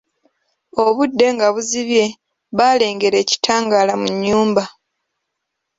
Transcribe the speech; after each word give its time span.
Obudde 0.83 1.27
nga 1.33 1.47
buzibye, 1.53 2.05
baalengera 2.57 3.17
ekitangaala 3.23 3.93
mu 4.01 4.07
nnyumba. 4.13 4.63